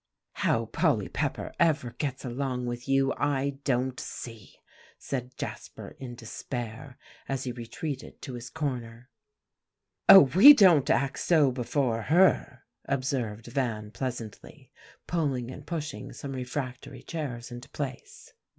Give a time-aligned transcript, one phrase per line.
[0.37, 4.55] "How Polly Pepper ever gets along with you, I don't see,"
[4.97, 6.97] said Jasper in despair,
[7.29, 9.11] as he retreated to his corner.
[10.09, 10.21] "Oh!
[10.21, 14.71] we don't act so before her," observed Van pleasantly,
[15.05, 18.33] pulling and pushing some refractory chairs into place.